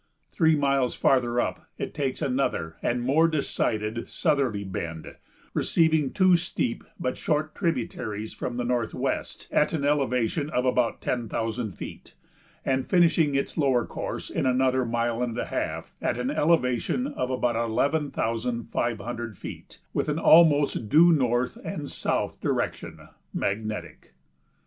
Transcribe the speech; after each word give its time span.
Three 0.31 0.55
miles 0.55 0.95
farther 0.95 1.39
up 1.39 1.67
it 1.77 1.93
takes 1.93 2.23
another 2.23 2.75
and 2.81 3.03
more 3.03 3.27
decided 3.27 4.09
southerly 4.09 4.63
bend, 4.63 5.15
receiving 5.53 6.09
two 6.11 6.35
steep 6.37 6.83
but 6.99 7.17
short 7.17 7.53
tributaries 7.53 8.33
from 8.33 8.57
the 8.57 8.63
northwest 8.63 9.47
at 9.51 9.73
an 9.73 9.85
elevation 9.85 10.49
of 10.49 10.65
about 10.65 11.01
ten 11.01 11.29
thousand 11.29 11.73
feet, 11.73 12.15
and 12.65 12.87
finishing 12.89 13.35
its 13.35 13.59
lower 13.59 13.85
course 13.85 14.31
in 14.31 14.47
another 14.47 14.85
mile 14.87 15.21
and 15.21 15.37
a 15.37 15.45
half, 15.45 15.93
at 16.01 16.17
an 16.17 16.31
elevation 16.31 17.05
of 17.05 17.29
about 17.29 17.55
eleven 17.55 18.09
thousand 18.09 18.71
five 18.71 18.97
hundred 18.99 19.37
feet, 19.37 19.77
with 19.93 20.09
an 20.09 20.17
almost 20.17 20.89
due 20.89 21.13
north 21.13 21.57
and 21.63 21.91
south 21.91 22.39
direction 22.41 23.07
(magnetic). 23.35 24.15